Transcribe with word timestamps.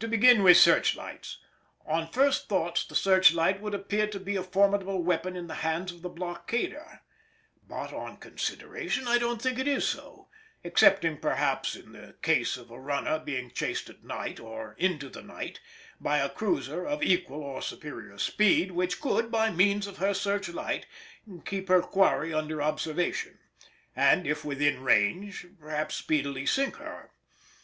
To 0.00 0.08
begin 0.08 0.42
with 0.42 0.56
search 0.56 0.96
lights: 0.96 1.38
on 1.86 2.10
first 2.10 2.48
thoughts 2.48 2.84
the 2.84 2.96
search 2.96 3.32
light 3.32 3.60
would 3.60 3.72
appear 3.72 4.08
to 4.08 4.18
be 4.18 4.34
a 4.34 4.42
formidable 4.42 5.00
weapon 5.04 5.36
in 5.36 5.46
the 5.46 5.54
hands 5.62 5.92
of 5.92 6.02
the 6.02 6.10
blockader; 6.10 7.02
but 7.64 7.92
on 7.92 8.16
consideration 8.16 9.06
I 9.06 9.18
don't 9.18 9.40
think 9.40 9.60
it 9.60 9.68
is 9.68 9.86
so, 9.86 10.28
excepting 10.64 11.18
perhaps 11.18 11.76
in 11.76 11.92
the 11.92 12.16
case 12.20 12.56
of 12.56 12.68
a 12.68 12.80
runner 12.80 13.20
being 13.20 13.52
chased 13.52 13.88
at 13.88 14.02
night, 14.02 14.40
or 14.40 14.74
into 14.76 15.08
the 15.08 15.22
night, 15.22 15.60
by 16.00 16.18
a 16.18 16.28
cruiser 16.30 16.84
of 16.84 17.04
equal 17.04 17.44
or 17.44 17.62
superior 17.62 18.18
speed 18.18 18.72
which 18.72 19.00
could, 19.00 19.30
by 19.30 19.50
means 19.50 19.86
of 19.86 19.98
her 19.98 20.14
search 20.14 20.48
light, 20.48 20.84
keep 21.44 21.68
her 21.68 21.80
quarry 21.80 22.34
under 22.34 22.60
observation, 22.60 23.38
and, 23.94 24.26
if 24.26 24.44
within 24.44 24.82
range, 24.82 25.46
perhaps 25.60 25.94
speedily 25.94 26.44
sink 26.44 26.78
her. 26.78 27.12